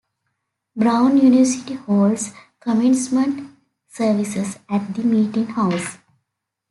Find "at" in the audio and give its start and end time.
4.67-4.95